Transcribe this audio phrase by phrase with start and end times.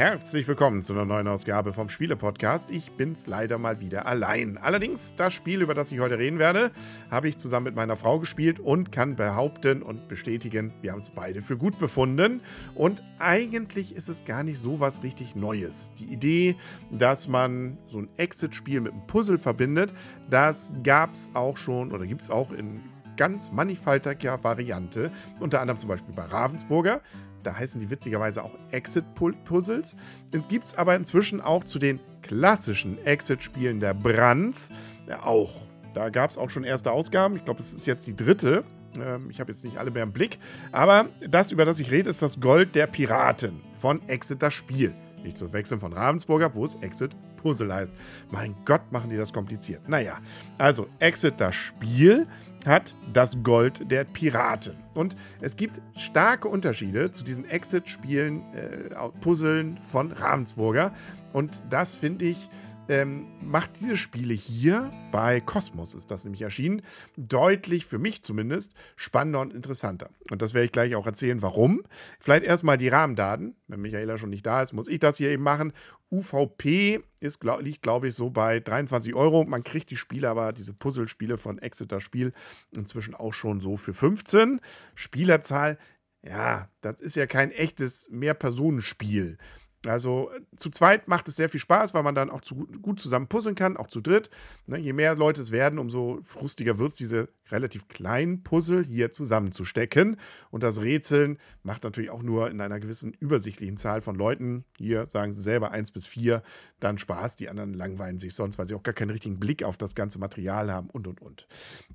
[0.00, 2.70] Herzlich willkommen zu einer neuen Ausgabe vom Spiele-Podcast.
[2.70, 4.56] Ich bin's leider mal wieder allein.
[4.56, 6.70] Allerdings, das Spiel, über das ich heute reden werde,
[7.10, 11.10] habe ich zusammen mit meiner Frau gespielt und kann behaupten und bestätigen, wir haben es
[11.10, 12.40] beide für gut befunden.
[12.74, 15.92] Und eigentlich ist es gar nicht so was richtig Neues.
[15.98, 16.56] Die Idee,
[16.90, 19.92] dass man so ein Exit-Spiel mit einem Puzzle verbindet,
[20.30, 22.80] das gab es auch schon oder gibt es auch in
[23.18, 25.12] ganz mannigfaltiger Variante.
[25.40, 27.02] Unter anderem zum Beispiel bei Ravensburger.
[27.42, 29.96] Da heißen die witzigerweise auch Exit-Puzzles.
[30.32, 34.70] Es gibt es aber inzwischen auch zu den klassischen Exit-Spielen der Brands
[35.08, 35.62] ja, auch.
[35.94, 37.36] Da gab es auch schon erste Ausgaben.
[37.36, 38.64] Ich glaube, es ist jetzt die dritte.
[38.98, 40.38] Ähm, ich habe jetzt nicht alle mehr im Blick.
[40.72, 44.94] Aber das, über das ich rede, ist das Gold der Piraten von Exit das Spiel.
[45.22, 47.92] Nicht zu wechseln von Ravensburger, wo es Exit Puzzle heißt.
[48.30, 49.88] Mein Gott, machen die das kompliziert.
[49.88, 50.18] Naja,
[50.58, 52.26] also Exit das Spiel
[52.66, 54.76] hat das Gold der Piraten.
[54.94, 60.92] Und es gibt starke Unterschiede zu diesen Exit-Spielen, äh, Puzzeln von Ravensburger.
[61.32, 62.48] Und das finde ich
[62.90, 66.82] ähm, macht diese Spiele hier, bei Cosmos ist das nämlich erschienen,
[67.16, 70.10] deutlich, für mich zumindest, spannender und interessanter.
[70.30, 71.84] Und das werde ich gleich auch erzählen, warum.
[72.18, 73.54] Vielleicht erstmal die Rahmendaten.
[73.68, 75.72] Wenn Michaela schon nicht da ist, muss ich das hier eben machen.
[76.10, 79.44] UVP ist, glaub, liegt, glaube ich, so bei 23 Euro.
[79.44, 82.32] Man kriegt die Spiele aber, diese Puzzlespiele von Exeter Spiel,
[82.76, 84.60] inzwischen auch schon so für 15.
[84.96, 85.78] Spielerzahl,
[86.22, 89.38] ja, das ist ja kein echtes Mehrpersonenspiel.
[89.86, 93.28] Also zu zweit macht es sehr viel Spaß, weil man dann auch zu, gut zusammen
[93.28, 94.28] puzzeln kann, auch zu dritt.
[94.66, 99.10] Ne, je mehr Leute es werden, umso frustiger wird es, diese relativ kleinen Puzzle hier
[99.10, 100.18] zusammenzustecken.
[100.50, 105.08] Und das Rätseln macht natürlich auch nur in einer gewissen übersichtlichen Zahl von Leuten, hier
[105.08, 106.42] sagen sie selber eins bis vier,
[106.78, 107.36] dann Spaß.
[107.36, 110.18] Die anderen langweilen sich sonst, weil sie auch gar keinen richtigen Blick auf das ganze
[110.18, 111.46] Material haben und und und.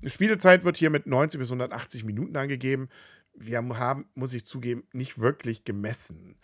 [0.02, 2.88] Die Spielezeit wird hier mit 90 bis 180 Minuten angegeben
[3.38, 6.36] wir haben, muss ich zugeben, nicht wirklich gemessen,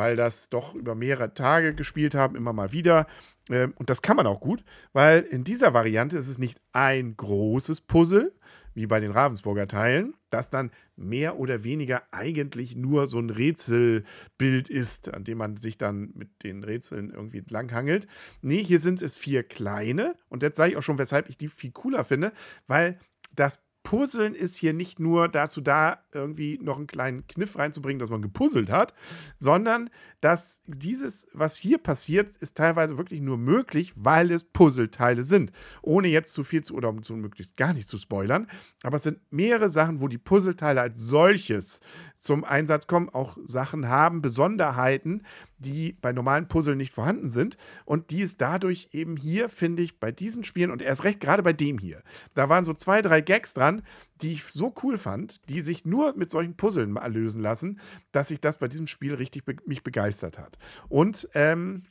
[0.00, 3.06] weil das doch über mehrere Tage gespielt haben, immer mal wieder.
[3.50, 7.18] Ähm, und das kann man auch gut, weil in dieser Variante ist es nicht ein
[7.18, 8.32] großes Puzzle,
[8.72, 14.70] wie bei den Ravensburger Teilen, das dann mehr oder weniger eigentlich nur so ein Rätselbild
[14.70, 18.06] ist, an dem man sich dann mit den Rätseln irgendwie entlanghangelt.
[18.40, 21.48] Nee, hier sind es vier kleine und jetzt sage ich auch schon, weshalb ich die
[21.48, 22.32] viel cooler finde,
[22.68, 22.98] weil
[23.36, 28.10] das Puzzeln ist hier nicht nur dazu da, irgendwie noch einen kleinen Kniff reinzubringen, dass
[28.10, 28.94] man gepuzzelt hat,
[29.36, 35.52] sondern dass dieses, was hier passiert, ist teilweise wirklich nur möglich, weil es Puzzleteile sind.
[35.82, 38.48] Ohne jetzt zu viel zu oder um zu möglichst gar nicht zu spoilern.
[38.82, 41.80] Aber es sind mehrere Sachen, wo die Puzzleteile als solches
[42.20, 45.22] zum Einsatz kommen, auch Sachen haben, Besonderheiten,
[45.56, 49.98] die bei normalen Puzzlen nicht vorhanden sind und die es dadurch eben hier, finde ich,
[49.98, 52.02] bei diesen Spielen und erst recht gerade bei dem hier,
[52.34, 53.82] da waren so zwei, drei Gags dran,
[54.20, 57.80] die ich so cool fand, die sich nur mit solchen Puzzeln lösen lassen,
[58.12, 60.58] dass sich das bei diesem Spiel richtig be mich begeistert hat.
[60.90, 61.84] Und ähm,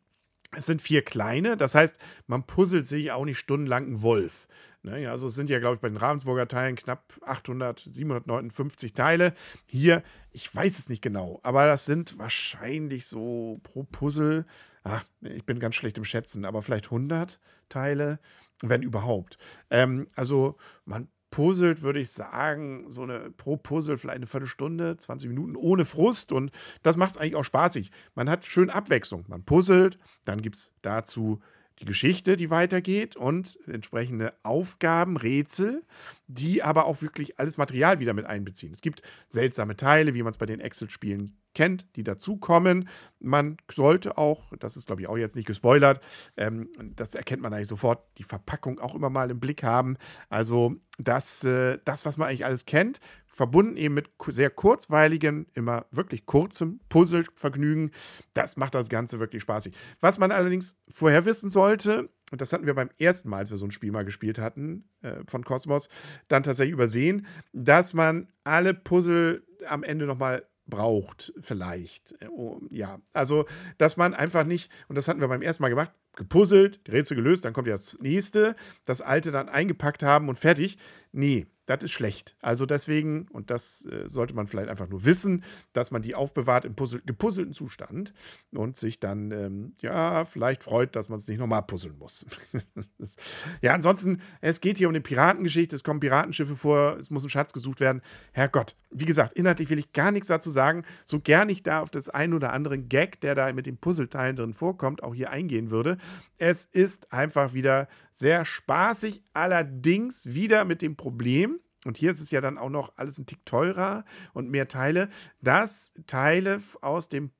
[0.51, 4.47] es sind vier kleine, das heißt, man puzzelt sich auch nicht stundenlang einen Wolf.
[4.81, 9.33] Ne, also es sind ja, glaube ich, bei den Ravensburger Teilen knapp 800, 759 Teile.
[9.65, 14.45] Hier, ich weiß es nicht genau, aber das sind wahrscheinlich so pro Puzzle,
[14.83, 18.19] ach, ich bin ganz schlecht im Schätzen, aber vielleicht 100 Teile,
[18.61, 19.37] wenn überhaupt.
[19.69, 25.27] Ähm, also man puzzelt, würde ich sagen, so eine pro Puzzle vielleicht eine Viertelstunde, 20
[25.29, 26.51] Minuten ohne Frust und
[26.83, 27.91] das macht es eigentlich auch spaßig.
[28.15, 29.25] Man hat schön Abwechslung.
[29.27, 31.41] Man puzzelt, dann gibt es dazu
[31.79, 35.83] die Geschichte, die weitergeht und entsprechende Aufgaben, Rätsel,
[36.27, 38.73] die aber auch wirklich alles Material wieder mit einbeziehen.
[38.73, 42.89] Es gibt seltsame Teile, wie man es bei den Excel-Spielen kennt, die dazukommen.
[43.19, 46.01] Man sollte auch, das ist glaube ich auch jetzt nicht gespoilert,
[46.37, 49.97] ähm, das erkennt man eigentlich sofort, die Verpackung auch immer mal im Blick haben.
[50.29, 52.99] Also das, äh, das was man eigentlich alles kennt,
[53.39, 57.91] verbunden eben mit sehr kurzweiligen, immer wirklich kurzem Puzzlevergnügen.
[58.33, 59.73] Das macht das Ganze wirklich spaßig.
[60.01, 63.55] Was man allerdings vorher wissen sollte, und das hatten wir beim ersten Mal, als wir
[63.55, 65.87] so ein Spiel mal gespielt hatten äh, von Cosmos,
[66.27, 72.21] dann tatsächlich übersehen, dass man alle Puzzle am Ende nochmal braucht, vielleicht.
[72.21, 73.45] Äh, oh, ja, also,
[73.77, 77.45] dass man einfach nicht, und das hatten wir beim ersten Mal gemacht, gepuzzelt, Rätsel gelöst,
[77.45, 80.77] dann kommt ja das nächste, das alte dann eingepackt haben und fertig.
[81.13, 82.35] Nee, das ist schlecht.
[82.41, 86.65] Also deswegen, und das äh, sollte man vielleicht einfach nur wissen, dass man die aufbewahrt
[86.65, 88.11] im Puzzle, gepuzzelten Zustand
[88.51, 92.25] und sich dann, ähm, ja, vielleicht freut, dass man es nicht nochmal puzzeln muss.
[93.61, 97.29] ja, ansonsten, es geht hier um eine Piratengeschichte, es kommen Piratenschiffe vor, es muss ein
[97.29, 98.01] Schatz gesucht werden.
[98.31, 101.91] Herrgott, wie gesagt, inhaltlich will ich gar nichts dazu sagen, so gern ich da auf
[101.91, 105.69] das ein oder andere Gag, der da mit den Puzzleteilen drin vorkommt, auch hier eingehen
[105.69, 105.99] würde.
[106.39, 107.87] Es ist einfach wieder
[108.19, 112.91] Sehr spaßig, allerdings wieder mit dem Problem, und hier ist es ja dann auch noch
[112.97, 115.07] alles ein Tick teurer und mehr Teile,
[115.39, 117.31] dass Teile aus dem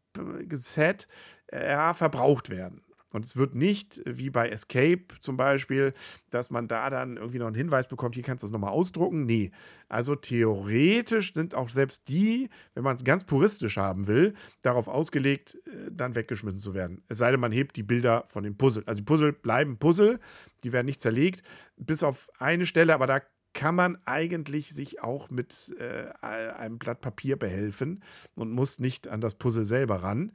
[0.52, 1.10] Set
[1.48, 2.82] äh, verbraucht werden.
[3.12, 5.94] Und es wird nicht, wie bei Escape zum Beispiel,
[6.30, 9.26] dass man da dann irgendwie noch einen Hinweis bekommt, hier kannst du das nochmal ausdrucken.
[9.26, 9.52] Nee.
[9.88, 15.58] Also theoretisch sind auch selbst die, wenn man es ganz puristisch haben will, darauf ausgelegt,
[15.66, 17.04] äh, dann weggeschmissen zu werden.
[17.08, 18.84] Es sei denn, man hebt die Bilder von dem Puzzle.
[18.86, 20.20] Also die Puzzle bleiben Puzzle,
[20.64, 21.44] die werden nicht zerlegt,
[21.78, 23.22] bis auf eine Stelle, aber da
[23.54, 28.04] kann man eigentlich sich auch mit äh, einem Blatt Papier behelfen
[28.36, 30.34] und muss nicht an das Puzzle selber ran.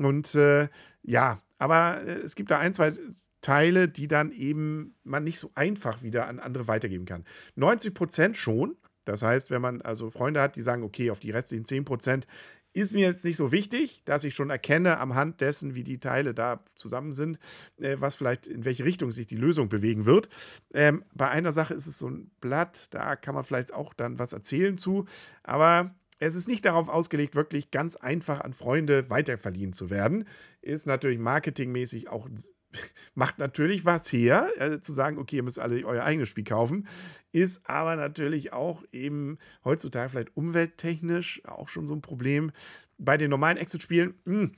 [0.00, 0.68] Und äh,
[1.02, 2.92] ja, aber äh, es gibt da ein, zwei
[3.40, 7.24] Teile, die dann eben man nicht so einfach wieder an andere weitergeben kann.
[7.56, 8.76] 90 Prozent schon.
[9.04, 12.26] Das heißt, wenn man also Freunde hat, die sagen, okay, auf die restlichen 10 Prozent
[12.74, 16.00] ist mir jetzt nicht so wichtig, dass ich schon erkenne am Hand dessen, wie die
[16.00, 17.38] Teile da zusammen sind,
[17.78, 20.28] äh, was vielleicht in welche Richtung sich die Lösung bewegen wird.
[20.74, 24.18] Ähm, bei einer Sache ist es so ein Blatt, da kann man vielleicht auch dann
[24.18, 25.06] was erzählen zu,
[25.44, 30.24] aber es ist nicht darauf ausgelegt, wirklich ganz einfach an Freunde weiterverliehen zu werden.
[30.62, 32.28] Ist natürlich marketingmäßig auch
[33.14, 36.88] macht natürlich was her, äh, zu sagen, okay, ihr müsst alle euer eigenes Spiel kaufen,
[37.32, 42.52] ist aber natürlich auch eben heutzutage vielleicht umwelttechnisch auch schon so ein Problem.
[42.98, 44.52] Bei den normalen Exit-Spielen, hm,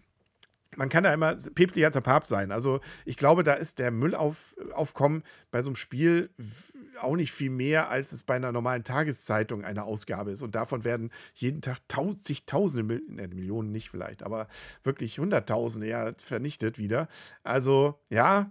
[0.76, 2.52] man kann da immer päpstlicher als der Papst sein.
[2.52, 6.30] Also ich glaube, da ist der Müllaufkommen bei so einem Spiel
[6.98, 10.42] auch nicht viel mehr, als es bei einer normalen Tageszeitung eine Ausgabe ist.
[10.42, 11.78] Und davon werden jeden Tag
[12.12, 14.48] zigtausende, ne, Millionen nicht vielleicht, aber
[14.82, 17.08] wirklich Hunderttausende ja vernichtet wieder.
[17.42, 18.50] Also ja,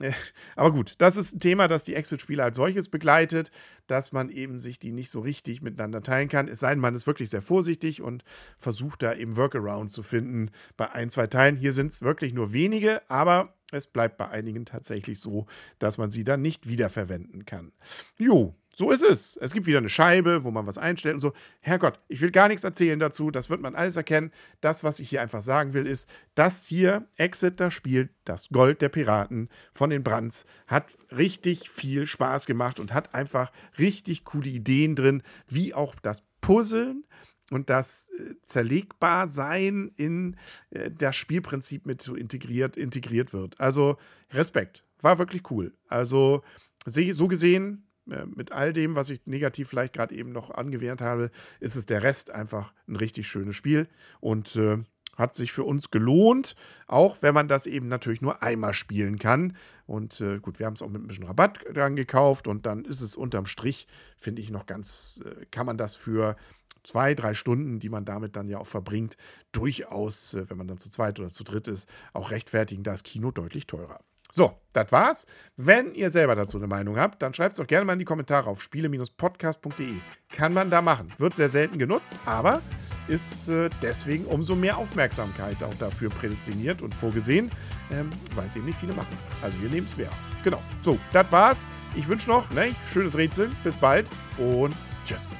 [0.56, 3.50] aber gut, das ist ein Thema, das die Exit-Spiele als solches begleitet,
[3.86, 6.48] dass man eben sich die nicht so richtig miteinander teilen kann.
[6.48, 8.24] Es sei denn, man ist wirklich sehr vorsichtig und
[8.58, 11.56] versucht da eben Workaround zu finden bei ein, zwei Teilen.
[11.56, 15.46] Hier sind es wirklich nur wenige, aber es bleibt bei einigen tatsächlich so,
[15.78, 17.72] dass man sie dann nicht wiederverwenden kann.
[18.18, 19.36] Jo, so ist es.
[19.42, 21.34] Es gibt wieder eine Scheibe, wo man was einstellt und so.
[21.60, 23.30] Herrgott, ich will gar nichts erzählen dazu.
[23.30, 24.32] Das wird man alles erkennen.
[24.62, 28.80] Das, was ich hier einfach sagen will, ist, dass hier Exit das Spiel, das Gold
[28.80, 34.48] der Piraten von den Brands, hat richtig viel Spaß gemacht und hat einfach richtig coole
[34.48, 37.04] Ideen drin, wie auch das Puzzeln
[37.50, 40.36] und das äh, Zerlegbarsein in
[40.70, 43.60] äh, das Spielprinzip mit integriert, integriert wird.
[43.60, 43.98] Also
[44.30, 44.84] Respekt.
[45.02, 45.74] War wirklich cool.
[45.86, 46.42] Also
[46.86, 51.30] so gesehen, mit all dem, was ich negativ vielleicht gerade eben noch angewähnt habe,
[51.60, 53.88] ist es der Rest einfach ein richtig schönes Spiel
[54.20, 54.78] und äh,
[55.16, 56.54] hat sich für uns gelohnt,
[56.86, 59.56] auch wenn man das eben natürlich nur einmal spielen kann.
[59.86, 62.84] Und äh, gut, wir haben es auch mit ein bisschen Rabatt dran gekauft und dann
[62.84, 63.86] ist es unterm Strich,
[64.16, 66.36] finde ich noch ganz, äh, kann man das für
[66.82, 69.16] zwei, drei Stunden, die man damit dann ja auch verbringt,
[69.52, 72.82] durchaus, äh, wenn man dann zu zweit oder zu dritt ist, auch rechtfertigen.
[72.82, 74.00] Da ist Kino deutlich teurer.
[74.32, 75.26] So, das war's.
[75.56, 78.04] Wenn ihr selber dazu eine Meinung habt, dann schreibt es doch gerne mal in die
[78.04, 79.94] Kommentare auf spiele-podcast.de.
[80.32, 81.12] Kann man da machen.
[81.18, 82.62] Wird sehr selten genutzt, aber
[83.08, 87.50] ist äh, deswegen umso mehr Aufmerksamkeit auch dafür prädestiniert und vorgesehen,
[87.90, 89.18] ähm, weil es eben nicht viele machen.
[89.42, 90.10] Also wir nehmen es mehr.
[90.44, 90.62] Genau.
[90.82, 91.66] So, das war's.
[91.96, 93.50] Ich wünsche noch ne, schönes Rätsel.
[93.64, 94.74] Bis bald und
[95.04, 95.32] tschüss.